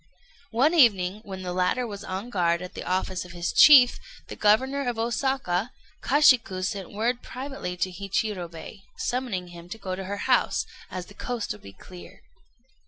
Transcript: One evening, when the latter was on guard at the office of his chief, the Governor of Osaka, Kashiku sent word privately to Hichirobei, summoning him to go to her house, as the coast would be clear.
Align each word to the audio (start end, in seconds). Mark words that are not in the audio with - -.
One 0.49 0.73
evening, 0.73 1.21
when 1.23 1.43
the 1.43 1.53
latter 1.53 1.85
was 1.85 2.03
on 2.03 2.31
guard 2.31 2.63
at 2.63 2.73
the 2.73 2.83
office 2.83 3.23
of 3.23 3.33
his 3.33 3.53
chief, 3.53 3.99
the 4.29 4.35
Governor 4.35 4.87
of 4.89 4.97
Osaka, 4.97 5.73
Kashiku 6.01 6.63
sent 6.65 6.91
word 6.91 7.21
privately 7.21 7.77
to 7.77 7.91
Hichirobei, 7.91 8.81
summoning 8.97 9.49
him 9.49 9.69
to 9.69 9.77
go 9.77 9.95
to 9.95 10.05
her 10.05 10.17
house, 10.25 10.65
as 10.89 11.05
the 11.05 11.13
coast 11.13 11.51
would 11.51 11.61
be 11.61 11.73
clear. 11.73 12.23